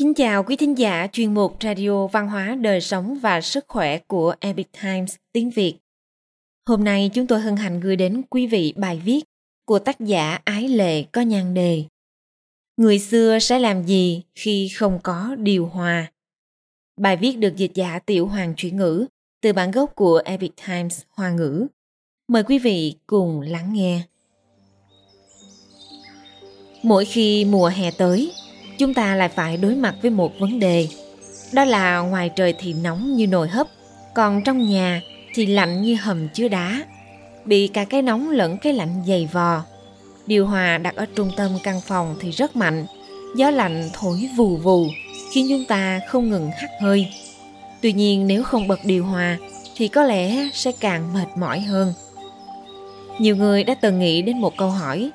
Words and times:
Kính 0.00 0.14
chào 0.14 0.42
quý 0.42 0.56
thính 0.56 0.78
giả 0.78 1.06
chuyên 1.12 1.34
mục 1.34 1.56
Radio 1.62 2.06
Văn 2.06 2.28
hóa 2.28 2.56
Đời 2.60 2.80
sống 2.80 3.18
và 3.22 3.40
Sức 3.40 3.64
khỏe 3.68 3.98
của 3.98 4.34
Epic 4.40 4.68
Times 4.82 5.14
tiếng 5.32 5.50
Việt. 5.50 5.74
Hôm 6.68 6.84
nay 6.84 7.10
chúng 7.14 7.26
tôi 7.26 7.40
hân 7.40 7.56
hạnh 7.56 7.80
gửi 7.80 7.96
đến 7.96 8.22
quý 8.30 8.46
vị 8.46 8.74
bài 8.76 9.02
viết 9.04 9.20
của 9.64 9.78
tác 9.78 10.00
giả 10.00 10.38
Ái 10.44 10.68
Lệ 10.68 11.02
có 11.02 11.20
nhan 11.20 11.54
đề 11.54 11.84
Người 12.76 12.98
xưa 12.98 13.38
sẽ 13.38 13.58
làm 13.58 13.82
gì 13.82 14.22
khi 14.34 14.68
không 14.68 14.98
có 15.02 15.34
điều 15.38 15.66
hòa? 15.66 16.12
Bài 17.00 17.16
viết 17.16 17.32
được 17.32 17.56
dịch 17.56 17.74
giả 17.74 17.98
Tiểu 17.98 18.26
Hoàng 18.26 18.54
chuyển 18.56 18.76
ngữ 18.76 19.06
từ 19.42 19.52
bản 19.52 19.70
gốc 19.70 19.92
của 19.94 20.22
Epic 20.24 20.52
Times 20.66 21.02
Hoa 21.10 21.30
ngữ. 21.30 21.66
Mời 22.28 22.42
quý 22.42 22.58
vị 22.58 22.94
cùng 23.06 23.40
lắng 23.40 23.72
nghe. 23.72 24.02
Mỗi 26.82 27.04
khi 27.04 27.44
mùa 27.44 27.68
hè 27.68 27.90
tới, 27.90 28.32
chúng 28.80 28.94
ta 28.94 29.14
lại 29.14 29.28
phải 29.28 29.56
đối 29.56 29.74
mặt 29.74 29.94
với 30.02 30.10
một 30.10 30.32
vấn 30.38 30.58
đề. 30.58 30.88
Đó 31.52 31.64
là 31.64 31.98
ngoài 31.98 32.30
trời 32.36 32.54
thì 32.58 32.72
nóng 32.72 33.16
như 33.16 33.26
nồi 33.26 33.48
hấp, 33.48 33.66
còn 34.14 34.42
trong 34.44 34.66
nhà 34.66 35.02
thì 35.34 35.46
lạnh 35.46 35.82
như 35.82 35.96
hầm 36.00 36.28
chứa 36.28 36.48
đá. 36.48 36.84
Bị 37.44 37.68
cả 37.68 37.84
cái 37.84 38.02
nóng 38.02 38.30
lẫn 38.30 38.58
cái 38.58 38.72
lạnh 38.72 39.02
dày 39.06 39.28
vò. 39.32 39.62
Điều 40.26 40.46
hòa 40.46 40.78
đặt 40.78 40.96
ở 40.96 41.06
trung 41.16 41.30
tâm 41.36 41.50
căn 41.62 41.80
phòng 41.80 42.16
thì 42.20 42.30
rất 42.30 42.56
mạnh. 42.56 42.86
Gió 43.36 43.50
lạnh 43.50 43.90
thổi 43.92 44.28
vù 44.36 44.56
vù, 44.56 44.86
khiến 45.32 45.46
chúng 45.48 45.64
ta 45.64 46.00
không 46.08 46.30
ngừng 46.30 46.50
hắt 46.50 46.70
hơi. 46.80 47.08
Tuy 47.80 47.92
nhiên 47.92 48.26
nếu 48.26 48.42
không 48.42 48.68
bật 48.68 48.80
điều 48.84 49.04
hòa 49.04 49.38
thì 49.76 49.88
có 49.88 50.02
lẽ 50.02 50.48
sẽ 50.52 50.72
càng 50.80 51.14
mệt 51.14 51.28
mỏi 51.36 51.60
hơn. 51.60 51.94
Nhiều 53.18 53.36
người 53.36 53.64
đã 53.64 53.74
từng 53.74 53.98
nghĩ 53.98 54.22
đến 54.22 54.38
một 54.38 54.56
câu 54.56 54.70
hỏi. 54.70 55.10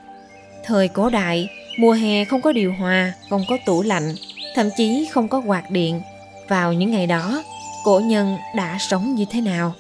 Thời 0.66 0.88
cổ 0.88 1.10
đại, 1.10 1.50
Mùa 1.78 1.92
hè 1.92 2.26
không 2.26 2.42
có 2.42 2.52
điều 2.52 2.74
hòa, 2.74 3.14
không 3.30 3.42
có 3.50 3.58
tủ 3.66 3.82
lạnh, 3.82 4.16
thậm 4.56 4.70
chí 4.78 5.08
không 5.12 5.28
có 5.28 5.42
quạt 5.46 5.72
điện. 5.72 6.02
Vào 6.48 6.74
những 6.74 6.92
ngày 6.92 7.08
đó, 7.08 7.44
cổ 7.84 8.00
nhân 8.00 8.38
đã 8.56 8.78
sống 8.80 9.16
như 9.16 9.26
thế 9.32 9.42
nào? 9.42 9.74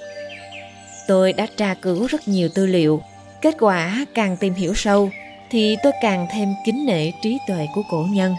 Tôi 1.07 1.33
đã 1.33 1.47
tra 1.57 1.73
cứu 1.73 2.07
rất 2.07 2.27
nhiều 2.27 2.49
tư 2.49 2.66
liệu. 2.66 3.01
Kết 3.41 3.55
quả 3.59 4.05
càng 4.13 4.38
tìm 4.38 4.53
hiểu 4.53 4.73
sâu 4.73 5.09
thì 5.49 5.77
tôi 5.83 5.93
càng 6.01 6.27
thêm 6.31 6.49
kính 6.66 6.85
nể 6.85 7.11
trí 7.21 7.38
tuệ 7.47 7.67
của 7.75 7.83
cổ 7.91 8.07
nhân. 8.11 8.35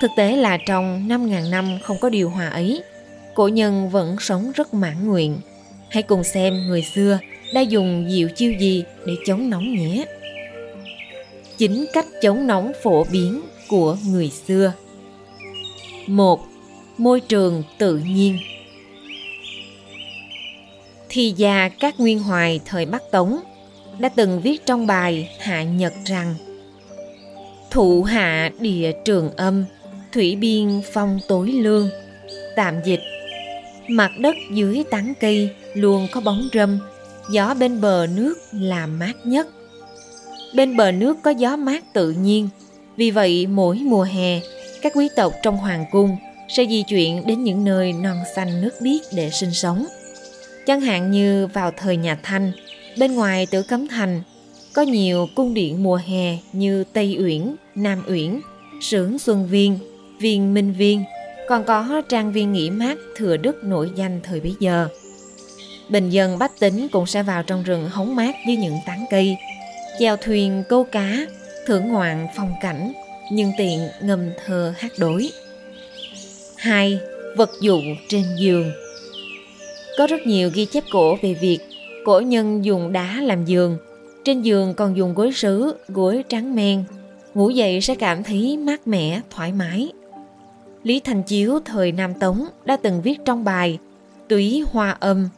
Thực 0.00 0.10
tế 0.16 0.36
là 0.36 0.58
trong 0.66 1.08
5.000 1.08 1.50
năm 1.50 1.78
không 1.82 1.96
có 2.00 2.08
điều 2.08 2.30
hòa 2.30 2.48
ấy, 2.48 2.82
cổ 3.34 3.48
nhân 3.48 3.88
vẫn 3.90 4.16
sống 4.20 4.52
rất 4.54 4.74
mãn 4.74 5.06
nguyện. 5.06 5.40
Hãy 5.88 6.02
cùng 6.02 6.24
xem 6.24 6.54
người 6.66 6.82
xưa 6.82 7.18
đã 7.54 7.60
dùng 7.60 8.08
diệu 8.10 8.28
chiêu 8.36 8.52
gì 8.52 8.84
để 9.06 9.12
chống 9.26 9.50
nóng 9.50 9.74
nhé 9.74 10.04
chính 11.60 11.86
cách 11.92 12.06
chống 12.22 12.46
nóng 12.46 12.72
phổ 12.82 13.04
biến 13.04 13.40
của 13.68 13.96
người 14.06 14.30
xưa. 14.46 14.72
một 16.06 16.40
Môi 16.98 17.20
trường 17.20 17.62
tự 17.78 17.96
nhiên. 17.96 18.38
Thi 21.08 21.34
gia 21.36 21.68
các 21.68 22.00
nguyên 22.00 22.18
hoài 22.18 22.60
thời 22.64 22.86
Bắc 22.86 23.10
Tống 23.10 23.40
đã 23.98 24.08
từng 24.08 24.40
viết 24.40 24.66
trong 24.66 24.86
bài 24.86 25.36
Hạ 25.38 25.62
Nhật 25.62 25.92
rằng 26.04 26.34
Thụ 27.70 28.02
hạ 28.02 28.50
địa 28.60 28.92
trường 29.04 29.30
âm, 29.36 29.64
thủy 30.12 30.36
biên 30.36 30.80
phong 30.92 31.18
tối 31.28 31.48
lương, 31.48 31.88
tạm 32.56 32.74
dịch. 32.84 33.00
Mặt 33.88 34.10
đất 34.18 34.36
dưới 34.52 34.84
tán 34.90 35.12
cây 35.20 35.50
luôn 35.74 36.08
có 36.12 36.20
bóng 36.20 36.48
râm, 36.54 36.78
gió 37.32 37.54
bên 37.54 37.80
bờ 37.80 38.06
nước 38.16 38.34
là 38.52 38.86
mát 38.86 39.14
nhất 39.24 39.46
bên 40.54 40.76
bờ 40.76 40.92
nước 40.92 41.16
có 41.22 41.30
gió 41.30 41.56
mát 41.56 41.92
tự 41.92 42.10
nhiên. 42.10 42.48
Vì 42.96 43.10
vậy, 43.10 43.46
mỗi 43.46 43.76
mùa 43.76 44.02
hè, 44.02 44.40
các 44.82 44.92
quý 44.96 45.08
tộc 45.16 45.32
trong 45.42 45.56
hoàng 45.56 45.84
cung 45.90 46.16
sẽ 46.48 46.64
di 46.70 46.82
chuyển 46.82 47.26
đến 47.26 47.44
những 47.44 47.64
nơi 47.64 47.92
non 47.92 48.16
xanh 48.36 48.60
nước 48.60 48.70
biếc 48.80 49.00
để 49.14 49.30
sinh 49.30 49.52
sống. 49.52 49.86
Chẳng 50.66 50.80
hạn 50.80 51.10
như 51.10 51.46
vào 51.46 51.70
thời 51.76 51.96
nhà 51.96 52.18
Thanh, 52.22 52.52
bên 52.98 53.14
ngoài 53.14 53.46
Tử 53.46 53.62
Cấm 53.62 53.88
Thành 53.88 54.22
có 54.72 54.82
nhiều 54.82 55.26
cung 55.34 55.54
điện 55.54 55.82
mùa 55.82 56.00
hè 56.06 56.38
như 56.52 56.84
Tây 56.92 57.16
Uyển, 57.20 57.54
Nam 57.74 58.02
Uyển, 58.08 58.40
Sưởng 58.80 59.18
Xuân 59.18 59.46
Viên, 59.46 59.78
Viên 60.20 60.54
Minh 60.54 60.72
Viên, 60.72 61.04
còn 61.48 61.64
có 61.64 62.02
trang 62.08 62.32
viên 62.32 62.52
nghỉ 62.52 62.70
mát 62.70 62.98
Thừa 63.16 63.36
Đức 63.36 63.64
nổi 63.64 63.90
danh 63.96 64.20
thời 64.22 64.40
bấy 64.40 64.54
giờ. 64.60 64.88
Bình 65.88 66.10
dân 66.10 66.38
bách 66.38 66.60
tính 66.60 66.88
cũng 66.92 67.06
sẽ 67.06 67.22
vào 67.22 67.42
trong 67.42 67.62
rừng 67.62 67.88
hóng 67.88 68.16
mát 68.16 68.34
dưới 68.46 68.56
những 68.56 68.76
tán 68.86 69.04
cây, 69.10 69.36
chèo 70.00 70.16
thuyền 70.16 70.62
câu 70.68 70.84
cá, 70.84 71.26
thưởng 71.66 71.88
ngoạn 71.88 72.26
phong 72.36 72.52
cảnh, 72.60 72.92
nhưng 73.32 73.52
tiện 73.58 73.88
ngâm 74.02 74.20
thơ 74.46 74.74
hát 74.78 74.92
đối. 74.98 75.30
hai 76.56 77.00
Vật 77.36 77.50
dụng 77.60 77.84
trên 78.08 78.22
giường 78.38 78.70
Có 79.98 80.06
rất 80.06 80.20
nhiều 80.26 80.50
ghi 80.54 80.64
chép 80.64 80.84
cổ 80.92 81.16
về 81.22 81.34
việc 81.34 81.58
cổ 82.04 82.20
nhân 82.20 82.64
dùng 82.64 82.92
đá 82.92 83.20
làm 83.20 83.44
giường, 83.44 83.78
trên 84.24 84.42
giường 84.42 84.74
còn 84.74 84.96
dùng 84.96 85.14
gối 85.14 85.32
sứ, 85.32 85.74
gối 85.88 86.24
trắng 86.28 86.54
men, 86.54 86.84
ngủ 87.34 87.50
dậy 87.50 87.80
sẽ 87.80 87.94
cảm 87.94 88.24
thấy 88.24 88.56
mát 88.56 88.86
mẻ, 88.86 89.20
thoải 89.30 89.52
mái. 89.52 89.92
Lý 90.82 91.00
Thành 91.00 91.22
Chiếu 91.22 91.60
thời 91.64 91.92
Nam 91.92 92.14
Tống 92.14 92.46
đã 92.64 92.76
từng 92.76 93.02
viết 93.02 93.18
trong 93.24 93.44
bài 93.44 93.78
Túy 94.28 94.64
Hoa 94.72 94.96
Âm 95.00 95.28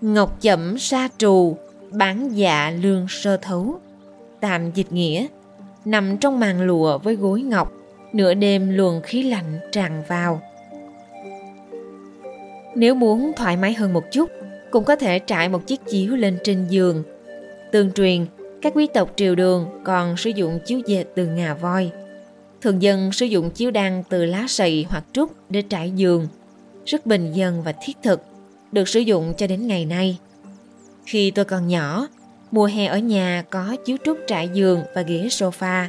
Ngọc 0.00 0.40
chậm 0.40 0.78
sa 0.78 1.08
trù, 1.18 1.56
bán 1.92 2.36
dạ 2.36 2.72
lương 2.82 3.06
sơ 3.08 3.36
thấu. 3.36 3.80
Tạm 4.40 4.70
dịch 4.70 4.92
nghĩa 4.92 5.26
nằm 5.84 6.16
trong 6.16 6.40
màn 6.40 6.62
lụa 6.62 6.98
với 6.98 7.16
gối 7.16 7.42
ngọc, 7.42 7.72
nửa 8.12 8.34
đêm 8.34 8.70
luồng 8.70 9.00
khí 9.02 9.22
lạnh 9.22 9.60
tràn 9.72 10.02
vào. 10.08 10.40
Nếu 12.74 12.94
muốn 12.94 13.32
thoải 13.36 13.56
mái 13.56 13.74
hơn 13.74 13.92
một 13.92 14.04
chút, 14.12 14.30
cũng 14.70 14.84
có 14.84 14.96
thể 14.96 15.18
trải 15.18 15.48
một 15.48 15.66
chiếc 15.66 15.80
chiếu 15.86 16.16
lên 16.16 16.38
trên 16.44 16.66
giường. 16.68 17.02
Tương 17.72 17.92
truyền, 17.92 18.26
các 18.62 18.72
quý 18.76 18.86
tộc 18.94 19.12
triều 19.16 19.34
đường 19.34 19.66
còn 19.84 20.16
sử 20.16 20.30
dụng 20.30 20.58
chiếu 20.66 20.80
dệt 20.86 21.04
từ 21.14 21.26
ngà 21.26 21.54
voi. 21.54 21.90
Thường 22.60 22.82
dân 22.82 23.12
sử 23.12 23.26
dụng 23.26 23.50
chiếu 23.50 23.70
đan 23.70 24.02
từ 24.08 24.24
lá 24.24 24.44
sậy 24.48 24.86
hoặc 24.88 25.04
trúc 25.12 25.32
để 25.48 25.62
trải 25.62 25.90
giường. 25.90 26.28
Rất 26.86 27.06
bình 27.06 27.32
dân 27.32 27.62
và 27.62 27.74
thiết 27.82 27.96
thực, 28.02 28.22
được 28.72 28.88
sử 28.88 29.00
dụng 29.00 29.34
cho 29.36 29.46
đến 29.46 29.66
ngày 29.66 29.84
nay 29.84 30.18
khi 31.06 31.30
tôi 31.30 31.44
còn 31.44 31.68
nhỏ, 31.68 32.08
mùa 32.50 32.66
hè 32.66 32.86
ở 32.86 32.98
nhà 32.98 33.44
có 33.50 33.76
chiếu 33.84 33.96
trúc 34.04 34.18
trải 34.26 34.48
giường 34.48 34.82
và 34.94 35.02
ghế 35.02 35.26
sofa. 35.30 35.86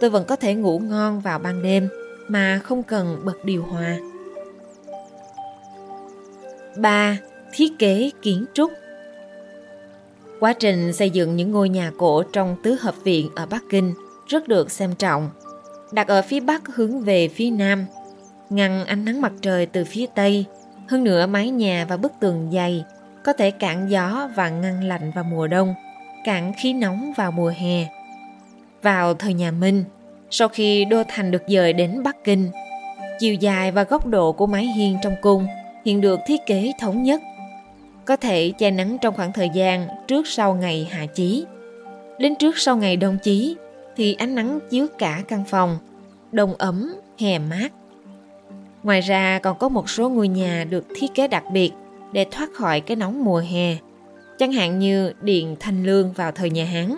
Tôi 0.00 0.10
vẫn 0.10 0.24
có 0.24 0.36
thể 0.36 0.54
ngủ 0.54 0.78
ngon 0.78 1.20
vào 1.20 1.38
ban 1.38 1.62
đêm 1.62 1.88
mà 2.28 2.60
không 2.64 2.82
cần 2.82 3.20
bật 3.24 3.44
điều 3.44 3.62
hòa. 3.62 3.96
3. 6.76 7.18
Thiết 7.52 7.78
kế 7.78 8.10
kiến 8.22 8.44
trúc 8.54 8.72
Quá 10.40 10.52
trình 10.52 10.92
xây 10.92 11.10
dựng 11.10 11.36
những 11.36 11.50
ngôi 11.50 11.68
nhà 11.68 11.92
cổ 11.98 12.22
trong 12.22 12.56
tứ 12.62 12.76
hợp 12.80 12.94
viện 13.04 13.30
ở 13.36 13.46
Bắc 13.46 13.62
Kinh 13.70 13.94
rất 14.26 14.48
được 14.48 14.70
xem 14.70 14.94
trọng. 14.94 15.30
Đặt 15.92 16.08
ở 16.08 16.22
phía 16.22 16.40
bắc 16.40 16.74
hướng 16.74 17.00
về 17.00 17.28
phía 17.28 17.50
nam, 17.50 17.86
ngăn 18.50 18.84
ánh 18.84 19.04
nắng 19.04 19.20
mặt 19.20 19.32
trời 19.40 19.66
từ 19.66 19.84
phía 19.84 20.06
tây, 20.14 20.44
hơn 20.88 21.04
nữa 21.04 21.26
mái 21.26 21.50
nhà 21.50 21.86
và 21.88 21.96
bức 21.96 22.12
tường 22.20 22.50
dày 22.52 22.84
có 23.24 23.32
thể 23.32 23.50
cản 23.50 23.90
gió 23.90 24.28
và 24.34 24.48
ngăn 24.48 24.84
lạnh 24.84 25.10
vào 25.10 25.24
mùa 25.24 25.46
đông, 25.46 25.74
cản 26.24 26.52
khí 26.56 26.72
nóng 26.72 27.12
vào 27.16 27.32
mùa 27.32 27.52
hè. 27.56 27.86
Vào 28.82 29.14
thời 29.14 29.34
nhà 29.34 29.50
Minh, 29.50 29.84
sau 30.30 30.48
khi 30.48 30.84
đô 30.84 31.02
thành 31.08 31.30
được 31.30 31.42
dời 31.46 31.72
đến 31.72 32.02
Bắc 32.02 32.24
Kinh, 32.24 32.50
chiều 33.18 33.34
dài 33.34 33.72
và 33.72 33.82
góc 33.82 34.06
độ 34.06 34.32
của 34.32 34.46
mái 34.46 34.64
hiên 34.64 34.98
trong 35.02 35.14
cung 35.22 35.46
hiện 35.84 36.00
được 36.00 36.20
thiết 36.26 36.46
kế 36.46 36.72
thống 36.80 37.02
nhất, 37.02 37.22
có 38.04 38.16
thể 38.16 38.52
che 38.58 38.70
nắng 38.70 38.98
trong 39.00 39.14
khoảng 39.14 39.32
thời 39.32 39.48
gian 39.54 39.88
trước 40.08 40.26
sau 40.26 40.54
ngày 40.54 40.88
hạ 40.90 41.06
chí. 41.06 41.44
Đến 42.18 42.34
trước 42.34 42.58
sau 42.58 42.76
ngày 42.76 42.96
đông 42.96 43.18
chí 43.22 43.56
thì 43.96 44.14
ánh 44.14 44.34
nắng 44.34 44.58
chiếu 44.70 44.86
cả 44.98 45.22
căn 45.28 45.44
phòng, 45.44 45.78
đông 46.32 46.54
ấm, 46.54 46.94
hè 47.18 47.38
mát. 47.38 47.68
Ngoài 48.82 49.00
ra 49.00 49.38
còn 49.38 49.58
có 49.58 49.68
một 49.68 49.90
số 49.90 50.08
ngôi 50.08 50.28
nhà 50.28 50.64
được 50.70 50.86
thiết 50.96 51.14
kế 51.14 51.28
đặc 51.28 51.44
biệt 51.52 51.72
để 52.14 52.26
thoát 52.30 52.52
khỏi 52.54 52.80
cái 52.80 52.96
nóng 52.96 53.24
mùa 53.24 53.42
hè, 53.50 53.76
chẳng 54.38 54.52
hạn 54.52 54.78
như 54.78 55.12
điện 55.22 55.56
Thanh 55.60 55.84
Lương 55.84 56.12
vào 56.12 56.32
thời 56.32 56.50
nhà 56.50 56.64
Hán, 56.64 56.94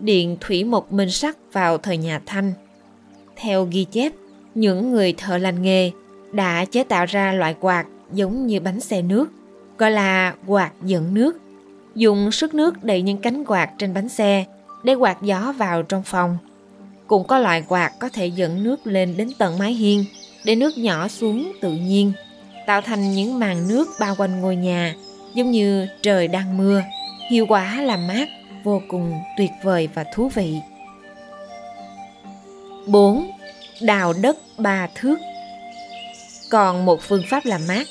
điện 0.00 0.36
Thủy 0.40 0.64
Mộc 0.64 0.92
Minh 0.92 1.10
Sắc 1.10 1.36
vào 1.52 1.78
thời 1.78 1.96
nhà 1.96 2.20
Thanh. 2.26 2.52
Theo 3.36 3.68
ghi 3.70 3.84
chép, 3.84 4.12
những 4.54 4.90
người 4.90 5.14
thợ 5.18 5.38
lành 5.38 5.62
nghề 5.62 5.90
đã 6.32 6.64
chế 6.64 6.84
tạo 6.84 7.06
ra 7.06 7.32
loại 7.32 7.54
quạt 7.60 7.86
giống 8.12 8.46
như 8.46 8.60
bánh 8.60 8.80
xe 8.80 9.02
nước, 9.02 9.30
gọi 9.78 9.90
là 9.90 10.34
quạt 10.46 10.72
dẫn 10.82 11.14
nước, 11.14 11.40
dùng 11.94 12.32
sức 12.32 12.54
nước 12.54 12.84
đẩy 12.84 13.02
những 13.02 13.18
cánh 13.18 13.44
quạt 13.44 13.70
trên 13.78 13.94
bánh 13.94 14.08
xe 14.08 14.44
để 14.84 14.94
quạt 14.94 15.22
gió 15.22 15.54
vào 15.58 15.82
trong 15.82 16.02
phòng. 16.02 16.38
Cũng 17.06 17.26
có 17.26 17.38
loại 17.38 17.64
quạt 17.68 17.92
có 18.00 18.08
thể 18.08 18.26
dẫn 18.26 18.64
nước 18.64 18.86
lên 18.86 19.16
đến 19.16 19.30
tận 19.38 19.58
mái 19.58 19.72
hiên 19.72 20.04
để 20.44 20.56
nước 20.56 20.78
nhỏ 20.78 21.08
xuống 21.08 21.52
tự 21.60 21.72
nhiên 21.72 22.12
tạo 22.70 22.80
thành 22.80 23.12
những 23.14 23.38
màn 23.38 23.68
nước 23.68 23.88
bao 24.00 24.14
quanh 24.18 24.40
ngôi 24.40 24.56
nhà, 24.56 24.94
giống 25.34 25.50
như 25.50 25.86
trời 26.02 26.28
đang 26.28 26.58
mưa, 26.58 26.82
hiệu 27.30 27.46
quả 27.48 27.82
làm 27.82 28.06
mát, 28.06 28.28
vô 28.64 28.82
cùng 28.88 29.12
tuyệt 29.38 29.50
vời 29.62 29.88
và 29.94 30.04
thú 30.14 30.28
vị. 30.28 30.54
4. 32.86 33.30
đào 33.82 34.12
đất 34.22 34.36
ba 34.58 34.88
thước. 34.94 35.18
Còn 36.50 36.84
một 36.84 37.00
phương 37.02 37.22
pháp 37.30 37.46
làm 37.46 37.60
mát, 37.68 37.86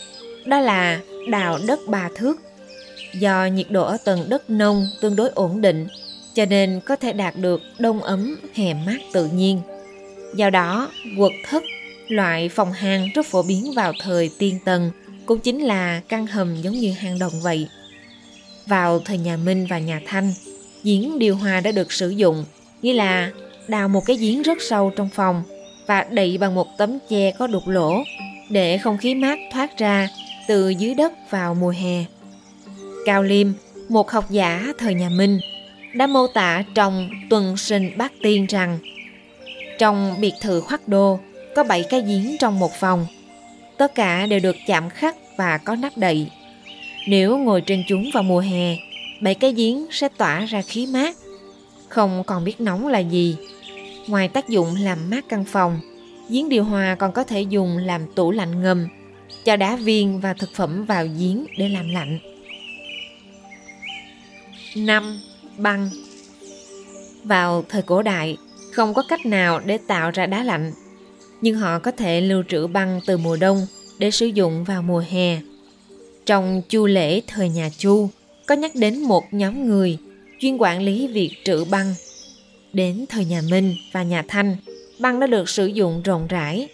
đó 0.45 0.59
là 0.59 0.99
đào 1.29 1.59
đất 1.67 1.79
ba 1.87 2.09
thước. 2.15 2.41
Do 3.13 3.45
nhiệt 3.45 3.67
độ 3.69 3.85
ở 3.85 3.97
tầng 4.05 4.29
đất 4.29 4.49
nông 4.49 4.87
tương 5.01 5.15
đối 5.15 5.29
ổn 5.29 5.61
định, 5.61 5.87
cho 6.33 6.45
nên 6.45 6.79
có 6.85 6.95
thể 6.95 7.13
đạt 7.13 7.35
được 7.35 7.61
đông 7.79 8.03
ấm 8.03 8.39
hè 8.53 8.73
mát 8.73 8.97
tự 9.13 9.25
nhiên. 9.25 9.61
Do 10.35 10.49
đó, 10.49 10.91
quật 11.17 11.31
thất, 11.49 11.63
loại 12.09 12.49
phòng 12.49 12.71
hang 12.71 13.09
rất 13.15 13.25
phổ 13.25 13.43
biến 13.43 13.73
vào 13.75 13.93
thời 13.99 14.31
tiên 14.39 14.59
tần, 14.65 14.91
cũng 15.25 15.39
chính 15.39 15.59
là 15.59 16.01
căn 16.09 16.27
hầm 16.27 16.61
giống 16.61 16.73
như 16.73 16.91
hang 16.91 17.19
động 17.19 17.41
vậy. 17.41 17.67
Vào 18.65 18.99
thời 18.99 19.17
nhà 19.17 19.37
Minh 19.37 19.67
và 19.69 19.79
nhà 19.79 20.01
Thanh, 20.05 20.33
giếng 20.83 21.19
điều 21.19 21.35
hòa 21.35 21.59
đã 21.59 21.71
được 21.71 21.91
sử 21.91 22.09
dụng, 22.09 22.45
nghĩa 22.81 22.93
là 22.93 23.31
đào 23.67 23.89
một 23.89 24.05
cái 24.05 24.17
giếng 24.17 24.41
rất 24.41 24.57
sâu 24.61 24.91
trong 24.95 25.09
phòng 25.09 25.43
và 25.87 26.05
đậy 26.11 26.37
bằng 26.37 26.55
một 26.55 26.67
tấm 26.77 26.97
che 27.09 27.31
có 27.31 27.47
đục 27.47 27.67
lỗ 27.67 28.03
để 28.49 28.77
không 28.77 28.97
khí 28.97 29.15
mát 29.15 29.39
thoát 29.51 29.77
ra 29.77 30.09
từ 30.47 30.69
dưới 30.69 30.93
đất 30.93 31.13
vào 31.29 31.55
mùa 31.55 31.73
hè. 31.77 32.05
Cao 33.05 33.23
Liêm, 33.23 33.47
một 33.89 34.11
học 34.11 34.25
giả 34.29 34.65
thời 34.77 34.93
nhà 34.93 35.09
Minh, 35.09 35.39
đã 35.93 36.07
mô 36.07 36.27
tả 36.27 36.63
trong 36.75 37.09
Tuần 37.29 37.57
Sinh 37.57 37.97
Bát 37.97 38.11
Tiên 38.21 38.45
rằng 38.45 38.79
trong 39.79 40.15
biệt 40.21 40.33
thự 40.41 40.61
Hoắc 40.67 40.87
Đô 40.87 41.19
có 41.59 41.63
7 41.63 41.83
cái 41.83 42.01
giếng 42.01 42.37
trong 42.37 42.59
một 42.59 42.73
phòng. 42.73 43.05
Tất 43.77 43.95
cả 43.95 44.25
đều 44.25 44.39
được 44.39 44.55
chạm 44.67 44.89
khắc 44.89 45.15
và 45.37 45.57
có 45.57 45.75
nắp 45.75 45.97
đậy. 45.97 46.27
Nếu 47.07 47.37
ngồi 47.37 47.61
trên 47.61 47.83
chúng 47.87 48.09
vào 48.13 48.23
mùa 48.23 48.39
hè, 48.39 48.77
bảy 49.21 49.35
cái 49.35 49.53
giếng 49.53 49.85
sẽ 49.91 50.09
tỏa 50.17 50.45
ra 50.45 50.61
khí 50.61 50.87
mát. 50.93 51.15
Không 51.89 52.23
còn 52.23 52.43
biết 52.43 52.61
nóng 52.61 52.87
là 52.87 52.99
gì. 52.99 53.35
Ngoài 54.07 54.27
tác 54.27 54.49
dụng 54.49 54.75
làm 54.75 55.09
mát 55.09 55.25
căn 55.29 55.43
phòng, 55.43 55.79
giếng 56.29 56.49
điều 56.49 56.63
hòa 56.63 56.95
còn 56.95 57.11
có 57.11 57.23
thể 57.23 57.41
dùng 57.41 57.77
làm 57.77 58.13
tủ 58.15 58.31
lạnh 58.31 58.61
ngầm, 58.61 58.87
cho 59.45 59.55
đá 59.55 59.75
viên 59.75 60.19
và 60.19 60.33
thực 60.33 60.49
phẩm 60.55 60.85
vào 60.85 61.05
giếng 61.19 61.45
để 61.57 61.69
làm 61.69 61.89
lạnh. 61.89 62.19
5. 64.75 65.19
Băng 65.57 65.89
Vào 67.23 67.63
thời 67.69 67.81
cổ 67.81 68.01
đại, 68.01 68.37
không 68.73 68.93
có 68.93 69.03
cách 69.09 69.25
nào 69.25 69.59
để 69.65 69.77
tạo 69.87 70.11
ra 70.11 70.25
đá 70.25 70.43
lạnh, 70.43 70.71
nhưng 71.41 71.55
họ 71.55 71.79
có 71.79 71.91
thể 71.91 72.21
lưu 72.21 72.43
trữ 72.49 72.67
băng 72.67 72.99
từ 73.05 73.17
mùa 73.17 73.37
đông 73.37 73.67
để 73.99 74.11
sử 74.11 74.25
dụng 74.25 74.63
vào 74.63 74.81
mùa 74.81 75.03
hè. 75.09 75.39
Trong 76.25 76.61
chu 76.69 76.85
lễ 76.85 77.21
thời 77.27 77.49
nhà 77.49 77.69
Chu, 77.77 78.09
có 78.45 78.55
nhắc 78.55 78.75
đến 78.75 79.01
một 79.01 79.23
nhóm 79.31 79.67
người 79.67 79.97
chuyên 80.39 80.57
quản 80.57 80.81
lý 80.81 81.07
việc 81.07 81.31
trữ 81.45 81.65
băng. 81.65 81.93
Đến 82.73 83.05
thời 83.09 83.25
nhà 83.25 83.41
Minh 83.51 83.75
và 83.91 84.03
nhà 84.03 84.23
Thanh, 84.27 84.55
băng 84.99 85.19
đã 85.19 85.27
được 85.27 85.49
sử 85.49 85.67
dụng 85.67 86.01
rộng 86.03 86.27
rãi. 86.27 86.67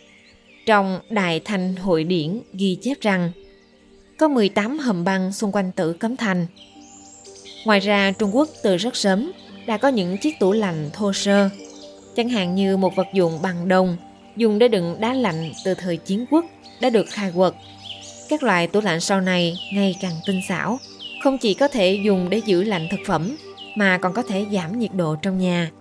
Trong 0.65 0.99
Đại 1.09 1.39
Thanh 1.39 1.75
Hội 1.75 2.03
Điển 2.03 2.41
ghi 2.53 2.77
chép 2.81 3.01
rằng 3.01 3.31
có 4.17 4.27
18 4.27 4.79
hầm 4.79 5.03
băng 5.03 5.33
xung 5.33 5.51
quanh 5.51 5.71
tử 5.71 5.93
Cấm 5.93 6.17
Thành. 6.17 6.47
Ngoài 7.65 7.79
ra, 7.79 8.11
Trung 8.11 8.35
Quốc 8.35 8.49
từ 8.63 8.77
rất 8.77 8.95
sớm 8.95 9.31
đã 9.65 9.77
có 9.77 9.87
những 9.87 10.17
chiếc 10.17 10.39
tủ 10.39 10.51
lạnh 10.51 10.89
thô 10.93 11.13
sơ, 11.13 11.49
chẳng 12.15 12.29
hạn 12.29 12.55
như 12.55 12.77
một 12.77 12.95
vật 12.95 13.07
dụng 13.13 13.41
bằng 13.41 13.67
đồng 13.67 13.97
dùng 14.35 14.59
để 14.59 14.67
đựng 14.67 14.95
đá 14.99 15.13
lạnh 15.13 15.51
từ 15.65 15.73
thời 15.73 15.97
chiến 15.97 16.25
quốc 16.31 16.45
đã 16.81 16.89
được 16.89 17.05
khai 17.09 17.31
quật. 17.35 17.53
Các 18.29 18.43
loại 18.43 18.67
tủ 18.67 18.81
lạnh 18.81 18.99
sau 18.99 19.21
này 19.21 19.57
ngày 19.73 19.95
càng 20.01 20.15
tinh 20.25 20.41
xảo, 20.47 20.79
không 21.23 21.37
chỉ 21.37 21.53
có 21.53 21.67
thể 21.67 21.99
dùng 22.05 22.29
để 22.29 22.41
giữ 22.45 22.63
lạnh 22.63 22.87
thực 22.91 22.99
phẩm 23.05 23.35
mà 23.75 23.97
còn 23.97 24.13
có 24.13 24.21
thể 24.21 24.45
giảm 24.51 24.79
nhiệt 24.79 24.93
độ 24.93 25.15
trong 25.21 25.37
nhà, 25.37 25.71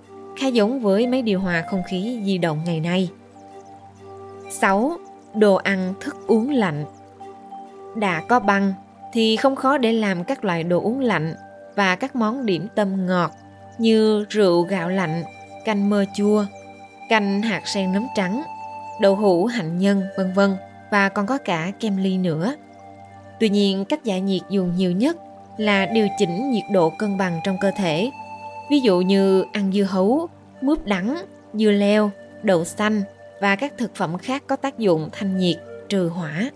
khá 0.41 0.47
giống 0.47 0.81
với 0.81 1.07
máy 1.07 1.23
điều 1.23 1.41
hòa 1.41 1.65
không 1.71 1.83
khí 1.89 2.21
di 2.25 2.39
động 2.39 2.61
ngày 2.65 2.81
nay. 2.81 3.09
6. 4.51 4.97
Đồ 5.35 5.55
ăn 5.55 5.95
thức 6.01 6.17
uống 6.27 6.51
lạnh 6.51 6.85
Đã 7.97 8.23
có 8.29 8.41
băng 8.41 8.73
thì 9.13 9.37
không 9.37 9.57
khó 9.57 9.79
để 9.79 9.93
làm 9.93 10.25
các 10.25 10.45
loại 10.45 10.63
đồ 10.63 10.81
uống 10.81 11.01
lạnh 11.01 11.35
và 11.77 11.97
các 11.97 12.17
món 12.17 12.47
điểm 12.47 12.69
tâm 12.75 13.07
ngọt 13.07 13.31
như 13.79 14.25
rượu 14.29 14.63
gạo 14.63 14.89
lạnh, 14.89 15.23
canh 15.65 15.91
mơ 15.91 16.05
chua, 16.17 16.45
canh 17.09 17.43
hạt 17.43 17.69
sen 17.69 17.93
nấm 17.93 18.07
trắng, 18.15 18.43
đậu 19.01 19.17
hũ 19.17 19.47
hạnh 19.47 19.79
nhân, 19.79 20.03
vân 20.17 20.33
vân 20.33 20.57
và 20.91 21.09
còn 21.09 21.27
có 21.27 21.39
cả 21.39 21.73
kem 21.81 21.97
ly 21.97 22.19
nữa. 22.19 22.55
Tuy 23.41 23.49
nhiên, 23.49 23.85
cách 23.85 24.05
giải 24.05 24.21
nhiệt 24.21 24.43
dùng 24.49 24.73
nhiều 24.77 24.93
nhất 24.93 25.17
là 25.57 25.87
điều 25.87 26.09
chỉnh 26.19 26.51
nhiệt 26.51 26.65
độ 26.73 26.91
cân 26.91 27.19
bằng 27.19 27.41
trong 27.45 27.57
cơ 27.61 27.71
thể. 27.77 28.11
Ví 28.71 28.81
dụ 28.81 29.01
như 29.01 29.45
ăn 29.53 29.73
dưa 29.73 29.83
hấu, 29.83 30.29
mướp 30.61 30.87
đắng, 30.87 31.25
dưa 31.55 31.71
leo, 31.71 32.11
đậu 32.43 32.65
xanh 32.65 33.03
và 33.41 33.57
các 33.57 33.73
thực 33.79 33.95
phẩm 33.95 34.19
khác 34.19 34.43
có 34.47 34.57
tác 34.57 34.79
dụng 34.79 35.09
thanh 35.13 35.39
nhiệt, 35.39 35.57
trừ 35.89 36.09
hỏa. 36.09 36.51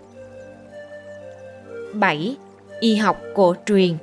7. 1.94 2.36
Y 2.80 2.96
học 2.96 3.20
cổ 3.34 3.54
truyền 3.66 3.96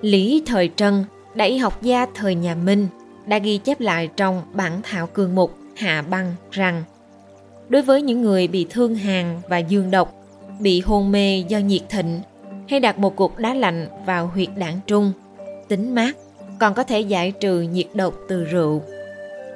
Lý 0.00 0.42
Thời 0.46 0.70
Trân, 0.76 1.04
đại 1.34 1.48
y 1.48 1.58
học 1.58 1.82
gia 1.82 2.06
thời 2.14 2.34
nhà 2.34 2.54
Minh, 2.54 2.88
đã 3.26 3.38
ghi 3.38 3.58
chép 3.58 3.80
lại 3.80 4.08
trong 4.16 4.42
bản 4.52 4.80
thảo 4.82 5.06
cường 5.06 5.34
mục 5.34 5.54
Hạ 5.76 6.02
Băng 6.02 6.34
rằng 6.50 6.84
đối 7.68 7.82
với 7.82 8.02
những 8.02 8.22
người 8.22 8.48
bị 8.48 8.66
thương 8.70 8.94
hàn 8.94 9.40
và 9.48 9.58
dương 9.58 9.90
độc, 9.90 10.14
bị 10.60 10.80
hôn 10.80 11.12
mê 11.12 11.44
do 11.48 11.58
nhiệt 11.58 11.82
thịnh 11.88 12.20
hay 12.68 12.80
đặt 12.80 12.98
một 12.98 13.16
cục 13.16 13.38
đá 13.38 13.54
lạnh 13.54 13.88
vào 14.06 14.26
huyệt 14.26 14.48
đảng 14.56 14.80
trung, 14.86 15.12
tính 15.68 15.94
mát, 15.94 16.16
còn 16.58 16.74
có 16.74 16.84
thể 16.84 17.00
giải 17.00 17.30
trừ 17.30 17.60
nhiệt 17.60 17.86
độc 17.94 18.14
từ 18.28 18.44
rượu. 18.44 18.82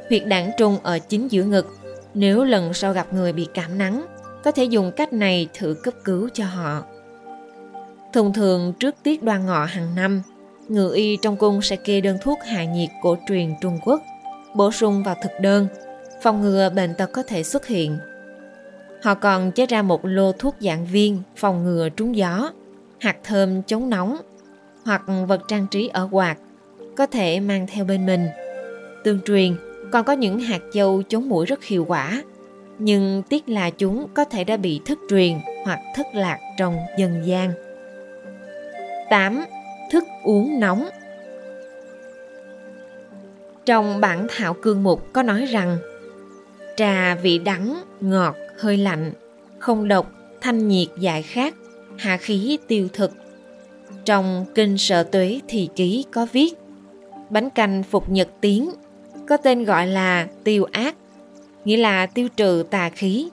Huyệt 0.08 0.26
đảng 0.26 0.50
trung 0.58 0.78
ở 0.82 0.98
chính 0.98 1.28
giữa 1.28 1.44
ngực, 1.44 1.78
nếu 2.14 2.44
lần 2.44 2.74
sau 2.74 2.92
gặp 2.92 3.12
người 3.12 3.32
bị 3.32 3.46
cảm 3.54 3.78
nắng, 3.78 4.06
có 4.44 4.52
thể 4.52 4.64
dùng 4.64 4.92
cách 4.96 5.12
này 5.12 5.48
thử 5.54 5.76
cấp 5.82 5.94
cứu 6.04 6.28
cho 6.34 6.44
họ. 6.44 6.82
Thông 8.12 8.32
thường 8.32 8.72
trước 8.80 8.94
tiết 9.02 9.22
đoan 9.22 9.46
ngọ 9.46 9.64
hàng 9.64 9.94
năm, 9.96 10.22
ngự 10.70 10.92
y 10.94 11.16
trong 11.22 11.36
cung 11.36 11.62
sẽ 11.62 11.76
kê 11.76 12.00
đơn 12.00 12.18
thuốc 12.22 12.38
hạ 12.42 12.64
nhiệt 12.64 12.88
cổ 13.02 13.16
truyền 13.28 13.54
Trung 13.60 13.78
Quốc, 13.84 14.02
bổ 14.54 14.70
sung 14.70 15.02
vào 15.02 15.16
thực 15.22 15.32
đơn, 15.40 15.66
phòng 16.22 16.40
ngừa 16.40 16.70
bệnh 16.76 16.94
tật 16.94 17.10
có 17.12 17.22
thể 17.22 17.42
xuất 17.42 17.66
hiện. 17.66 17.98
Họ 19.02 19.14
còn 19.14 19.52
chế 19.52 19.66
ra 19.66 19.82
một 19.82 20.04
lô 20.04 20.32
thuốc 20.32 20.54
dạng 20.60 20.86
viên 20.86 21.22
phòng 21.36 21.64
ngừa 21.64 21.88
trúng 21.88 22.16
gió, 22.16 22.52
hạt 22.98 23.16
thơm 23.24 23.62
chống 23.62 23.90
nóng 23.90 24.16
hoặc 24.84 25.02
vật 25.26 25.40
trang 25.48 25.66
trí 25.70 25.88
ở 25.88 26.08
quạt, 26.10 26.36
có 26.96 27.06
thể 27.06 27.40
mang 27.40 27.66
theo 27.66 27.84
bên 27.84 28.06
mình. 28.06 28.26
Tương 29.04 29.20
truyền 29.26 29.56
còn 29.92 30.04
có 30.04 30.12
những 30.12 30.38
hạt 30.40 30.60
châu 30.72 31.02
chống 31.02 31.28
mũi 31.28 31.46
rất 31.46 31.64
hiệu 31.64 31.84
quả, 31.88 32.22
nhưng 32.78 33.22
tiếc 33.28 33.48
là 33.48 33.70
chúng 33.70 34.06
có 34.14 34.24
thể 34.24 34.44
đã 34.44 34.56
bị 34.56 34.80
thất 34.84 34.98
truyền 35.10 35.40
hoặc 35.64 35.78
thất 35.96 36.06
lạc 36.14 36.38
trong 36.58 36.76
dân 36.98 37.22
gian. 37.26 37.52
8 39.10 39.44
thức 39.90 40.04
uống 40.24 40.60
nóng. 40.60 40.88
Trong 43.66 44.00
bản 44.00 44.26
thảo 44.30 44.54
cương 44.62 44.82
mục 44.82 45.12
có 45.12 45.22
nói 45.22 45.46
rằng 45.46 45.78
trà 46.76 47.14
vị 47.14 47.38
đắng, 47.38 47.82
ngọt, 48.00 48.36
hơi 48.58 48.76
lạnh, 48.76 49.12
không 49.58 49.88
độc, 49.88 50.12
thanh 50.40 50.68
nhiệt 50.68 50.88
giải 50.98 51.22
khát, 51.22 51.54
hạ 51.98 52.16
khí 52.16 52.58
tiêu 52.68 52.88
thực. 52.92 53.12
Trong 54.04 54.46
kinh 54.54 54.78
sở 54.78 55.02
tuế 55.02 55.40
thì 55.48 55.68
ký 55.76 56.04
có 56.12 56.26
viết 56.32 56.54
bánh 57.30 57.50
canh 57.50 57.82
phục 57.82 58.10
nhật 58.10 58.28
tiến 58.40 58.70
có 59.28 59.36
tên 59.36 59.64
gọi 59.64 59.86
là 59.86 60.28
tiêu 60.44 60.66
ác, 60.72 60.94
nghĩa 61.64 61.76
là 61.76 62.06
tiêu 62.06 62.28
trừ 62.36 62.64
tà 62.70 62.90
khí. 62.90 63.28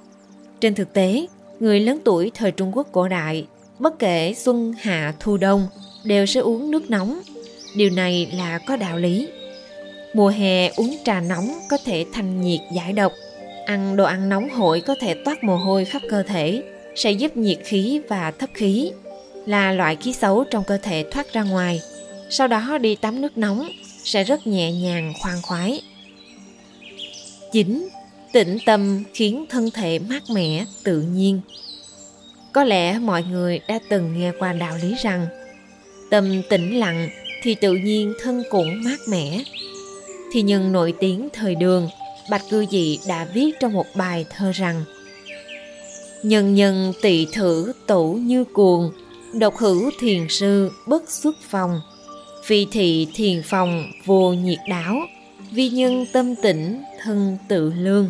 Trên 0.60 0.76
thực 0.76 0.94
tế, 0.94 1.28
người 1.60 1.80
lớn 1.80 2.00
tuổi 2.06 2.32
thời 2.34 2.52
Trung 2.52 2.78
Quốc 2.78 2.88
cổ 2.92 3.08
đại, 3.08 3.48
bất 3.80 4.00
kể 4.00 4.34
xuân 4.34 4.74
hạ 4.80 5.14
thu 5.20 5.38
đông, 5.38 5.68
đều 6.04 6.26
sẽ 6.26 6.40
uống 6.40 6.72
nước 6.72 6.90
nóng. 6.90 7.22
Điều 7.76 7.90
này 7.90 8.32
là 8.34 8.58
có 8.58 8.76
đạo 8.76 8.98
lý. 8.98 9.28
Mùa 10.14 10.30
hè 10.30 10.68
uống 10.68 10.98
trà 11.06 11.22
nóng 11.22 11.60
có 11.70 11.78
thể 11.86 12.06
thanh 12.14 12.42
nhiệt 12.42 12.60
giải 12.76 12.94
độc. 12.94 13.12
Ăn 13.66 13.96
đồ 13.96 14.04
ăn 14.04 14.30
nóng 14.30 14.50
hổi 14.50 14.82
có 14.82 14.96
thể 15.02 15.14
toát 15.14 15.44
mồ 15.44 15.58
hôi 15.58 15.86
khắp 15.86 16.02
cơ 16.10 16.24
thể, 16.24 16.64
sẽ 16.96 17.12
giúp 17.12 17.38
nhiệt 17.38 17.58
khí 17.66 18.02
và 18.10 18.32
thấp 18.32 18.50
khí, 18.54 18.92
là 19.46 19.72
loại 19.72 19.96
khí 19.96 20.14
xấu 20.14 20.44
trong 20.44 20.64
cơ 20.64 20.78
thể 20.78 21.06
thoát 21.12 21.34
ra 21.34 21.44
ngoài. 21.44 21.82
Sau 22.30 22.48
đó 22.48 22.78
đi 22.78 22.96
tắm 22.96 23.22
nước 23.22 23.38
nóng 23.38 23.70
sẽ 24.04 24.24
rất 24.24 24.48
nhẹ 24.48 24.72
nhàng 24.72 25.14
khoan 25.22 25.42
khoái. 25.42 25.82
9. 27.52 27.90
Tĩnh 28.34 28.58
tâm 28.66 29.04
khiến 29.14 29.46
thân 29.50 29.72
thể 29.72 30.00
mát 30.00 30.24
mẻ, 30.30 30.66
tự 30.84 31.02
nhiên. 31.02 31.42
Có 32.54 32.64
lẽ 32.64 33.00
mọi 33.00 33.24
người 33.24 33.60
đã 33.68 33.80
từng 33.90 34.20
nghe 34.20 34.32
qua 34.40 34.54
đạo 34.54 34.78
lý 34.82 34.96
rằng 35.04 35.28
tâm 36.10 36.42
tĩnh 36.50 36.80
lặng 36.80 37.10
thì 37.44 37.56
tự 37.56 37.74
nhiên 37.74 38.14
thân 38.22 38.44
cũng 38.50 38.84
mát 38.84 38.98
mẻ. 39.08 39.44
Thì 40.32 40.42
nhân 40.42 40.72
nổi 40.72 40.94
tiếng 41.00 41.30
thời 41.34 41.56
đường, 41.56 41.90
Bạch 42.30 42.42
Cư 42.50 42.66
Dị 42.66 43.00
đã 43.08 43.28
viết 43.34 43.52
trong 43.60 43.74
một 43.74 43.86
bài 43.96 44.26
thơ 44.30 44.52
rằng 44.52 44.84
Nhân 46.24 46.56
nhân 46.56 46.94
tỳ 47.02 47.26
thử 47.26 47.74
tủ 47.88 48.14
như 48.14 48.44
cuồng, 48.44 48.92
độc 49.34 49.58
hữu 49.58 49.92
thiền 50.00 50.28
sư 50.30 50.72
bất 50.88 51.10
xuất 51.10 51.36
phòng, 51.50 51.82
phi 52.46 52.68
thị 52.72 53.08
thiền 53.14 53.44
phòng 53.44 53.92
vô 54.06 54.34
nhiệt 54.34 54.60
đáo, 54.70 54.96
vi 55.52 55.70
nhân 55.70 56.06
tâm 56.14 56.36
tĩnh 56.36 56.84
thân 57.04 57.38
tự 57.48 57.74
lương 57.74 58.10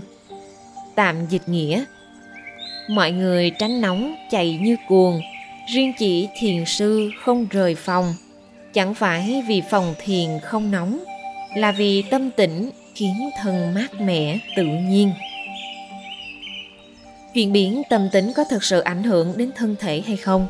tạm 0.96 1.16
dịch 1.30 1.50
nghĩa 1.50 1.86
mọi 2.90 3.12
người 3.12 3.52
tránh 3.60 3.82
nóng 3.82 4.16
chạy 4.32 4.60
như 4.62 4.76
cuồng 4.88 5.22
riêng 5.68 5.94
chỉ 6.00 6.28
thiền 6.40 6.66
sư 6.66 7.10
không 7.20 7.48
rời 7.52 7.76
phòng. 7.76 8.14
Chẳng 8.74 8.94
phải 8.94 9.44
vì 9.48 9.62
phòng 9.70 9.96
thiền 10.00 10.30
không 10.44 10.72
nóng, 10.72 11.00
là 11.56 11.72
vì 11.72 12.02
tâm 12.02 12.32
tĩnh 12.32 12.70
khiến 12.96 13.30
thân 13.42 13.74
mát 13.74 14.02
mẻ 14.02 14.40
tự 14.56 14.64
nhiên. 14.64 15.12
Chuyển 17.34 17.54
biến 17.54 17.82
tâm 17.90 18.10
tính 18.12 18.34
có 18.36 18.44
thực 18.44 18.64
sự 18.64 18.80
ảnh 18.80 19.04
hưởng 19.04 19.34
đến 19.38 19.52
thân 19.56 19.76
thể 19.80 20.04
hay 20.08 20.18
không? 20.18 20.48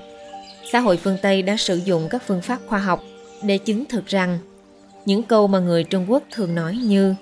Xã 0.71 0.79
hội 0.79 0.97
phương 0.97 1.17
tây 1.21 1.41
đã 1.41 1.57
sử 1.57 1.75
dụng 1.75 2.07
các 2.09 2.23
phương 2.27 2.41
pháp 2.41 2.59
khoa 2.67 2.79
học 2.79 3.03
để 3.41 3.57
chứng 3.57 3.85
thực 3.85 4.07
rằng, 4.07 4.39
những 5.05 5.23
câu 5.23 5.47
mà 5.47 5.59
người 5.59 5.83
trung 5.83 6.05
quốc 6.07 6.23
thường 6.31 6.55
nói 6.55 6.75
như, 6.75 7.15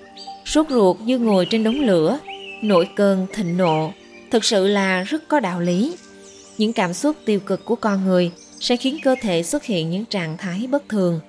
sốt 0.44 0.66
ruột 0.70 1.00
như 1.00 1.18
ngồi 1.18 1.46
trên 1.50 1.64
đống 1.64 1.80
lửa, 1.80 2.18
nổi 2.62 2.88
cơn 2.96 3.26
thịnh 3.32 3.56
nộ 3.56 3.92
thực 4.30 4.44
sự 4.44 4.66
là 4.66 5.02
rất 5.02 5.28
có 5.28 5.40
đạo 5.40 5.60
lý 5.60 5.96
những 6.58 6.72
cảm 6.72 6.92
xúc 6.92 7.16
tiêu 7.24 7.40
cực 7.40 7.64
của 7.64 7.76
con 7.76 8.04
người 8.04 8.30
sẽ 8.60 8.76
khiến 8.76 8.98
cơ 9.02 9.16
thể 9.20 9.42
xuất 9.42 9.64
hiện 9.64 9.90
những 9.90 10.04
trạng 10.04 10.36
thái 10.36 10.66
bất 10.66 10.88
thường, 10.88 11.20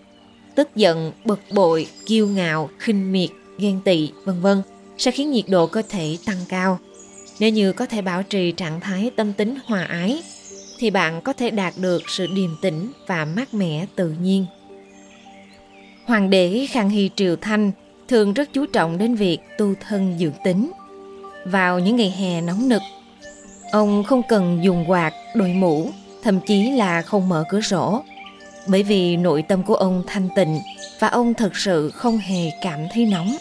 tức 0.55 0.75
giận, 0.75 1.12
bực 1.25 1.39
bội, 1.53 1.88
kiêu 2.05 2.27
ngạo, 2.27 2.69
khinh 2.79 3.12
miệt, 3.12 3.29
ghen 3.57 3.79
tị, 3.86 4.12
vân 4.25 4.41
vân, 4.41 4.62
sẽ 4.98 5.12
khiến 5.12 5.31
nhiệt 5.31 5.46
độ 5.48 5.67
cơ 5.67 5.81
thể 5.89 6.17
tăng 6.25 6.38
cao. 6.50 6.79
Nếu 7.39 7.50
như 7.50 7.74
có 7.74 7.86
thể 7.86 8.01
bảo 8.01 8.24
trì 8.24 8.51
trạng 8.51 8.79
thái 8.79 9.12
tâm 9.15 9.34
tính 9.34 9.55
hòa 9.65 9.84
ái, 9.84 10.24
thì 10.79 10.89
bạn 10.89 11.22
có 11.22 11.34
thể 11.34 11.50
đạt 11.50 11.74
được 11.77 12.10
sự 12.10 12.27
điềm 12.27 12.50
tĩnh 12.62 12.91
và 13.07 13.25
mát 13.25 13.53
mẻ 13.53 13.86
tự 13.96 14.13
nhiên. 14.22 14.46
Hoàng 16.05 16.29
đế 16.29 16.67
khang 16.69 16.89
hy 16.89 17.10
triều 17.15 17.36
thanh 17.36 17.72
thường 18.07 18.34
rất 18.34 18.50
chú 18.53 18.65
trọng 18.65 18.98
đến 18.98 19.15
việc 19.15 19.38
tu 19.57 19.74
thân 19.81 20.15
dưỡng 20.19 20.34
tính. 20.43 20.72
Vào 21.46 21.79
những 21.79 21.96
ngày 21.96 22.12
hè 22.12 22.41
nóng 22.41 22.69
nực 22.69 22.81
ông 23.71 24.03
không 24.03 24.21
cần 24.29 24.59
dùng 24.63 24.89
quạt, 24.89 25.13
đội 25.36 25.50
mũ, 25.50 25.89
thậm 26.24 26.39
chí 26.39 26.71
là 26.71 27.01
không 27.01 27.29
mở 27.29 27.43
cửa 27.50 27.62
sổ. 27.62 28.03
Bởi 28.67 28.83
vì 28.83 29.17
nội 29.17 29.41
tâm 29.41 29.63
của 29.63 29.75
ông 29.75 30.03
thanh 30.07 30.29
tịnh 30.36 30.59
và 31.00 31.07
ông 31.07 31.33
thật 31.33 31.55
sự 31.57 31.89
không 31.89 32.17
hề 32.17 32.51
cảm 32.62 32.79
thấy 32.93 33.05
nóng. 33.05 33.38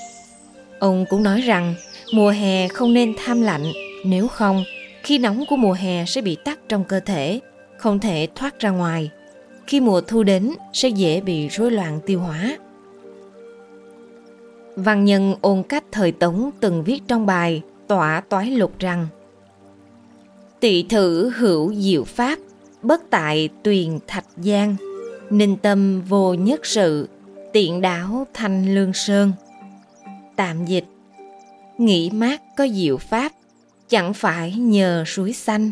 Ông 0.78 1.04
cũng 1.10 1.22
nói 1.22 1.40
rằng 1.40 1.74
mùa 2.12 2.30
hè 2.30 2.68
không 2.68 2.94
nên 2.94 3.14
tham 3.24 3.42
lạnh, 3.42 3.72
nếu 4.04 4.28
không, 4.28 4.64
khi 5.02 5.18
nóng 5.18 5.44
của 5.48 5.56
mùa 5.56 5.72
hè 5.72 6.04
sẽ 6.04 6.20
bị 6.20 6.36
tắc 6.44 6.58
trong 6.68 6.84
cơ 6.84 7.00
thể, 7.00 7.40
không 7.78 7.98
thể 7.98 8.28
thoát 8.34 8.60
ra 8.60 8.70
ngoài. 8.70 9.10
Khi 9.66 9.80
mùa 9.80 10.00
thu 10.00 10.22
đến, 10.22 10.54
sẽ 10.72 10.88
dễ 10.88 11.20
bị 11.20 11.48
rối 11.48 11.70
loạn 11.70 12.00
tiêu 12.06 12.20
hóa. 12.20 12.56
Văn 14.76 15.04
nhân 15.04 15.34
ôn 15.40 15.62
cách 15.62 15.84
thời 15.92 16.12
tống 16.12 16.50
từng 16.60 16.84
viết 16.84 17.02
trong 17.08 17.26
bài 17.26 17.62
tỏa 17.88 18.22
toái 18.28 18.50
lục 18.50 18.78
rằng 18.78 19.06
tỵ 20.60 20.82
thử 20.82 21.30
hữu 21.30 21.74
diệu 21.74 22.04
pháp, 22.04 22.38
bất 22.82 23.02
tại 23.10 23.48
tuyền 23.62 23.98
thạch 24.06 24.26
giang, 24.36 24.76
ninh 25.30 25.56
tâm 25.56 26.02
vô 26.08 26.34
nhất 26.34 26.66
sự, 26.66 27.08
tiện 27.52 27.80
đảo 27.80 28.26
thanh 28.34 28.74
lương 28.74 28.92
sơn. 28.92 29.32
Tạm 30.36 30.64
dịch 30.64 30.84
nghĩ 31.78 32.10
mát 32.10 32.42
có 32.56 32.68
diệu 32.68 32.96
pháp, 32.96 33.32
chẳng 33.88 34.14
phải 34.14 34.52
nhờ 34.52 35.04
suối 35.06 35.32
xanh. 35.32 35.70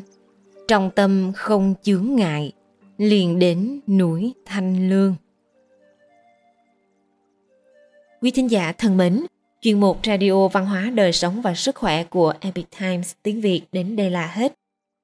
Trong 0.68 0.90
tâm 0.90 1.32
không 1.36 1.74
chướng 1.82 2.14
ngại, 2.14 2.52
liền 2.98 3.38
đến 3.38 3.80
núi 3.86 4.34
thanh 4.46 4.88
lương. 4.88 5.14
Quý 8.22 8.30
thính 8.30 8.50
giả 8.50 8.72
thân 8.72 8.96
mến, 8.96 9.26
chuyên 9.60 9.80
mục 9.80 9.98
radio 10.04 10.48
văn 10.48 10.66
hóa 10.66 10.90
đời 10.94 11.12
sống 11.12 11.42
và 11.42 11.54
sức 11.54 11.76
khỏe 11.76 12.04
của 12.04 12.34
epic 12.40 12.66
times 12.80 13.12
tiếng 13.22 13.40
việt 13.40 13.62
đến 13.72 13.96
đây 13.96 14.10
là 14.10 14.26
hết 14.26 14.54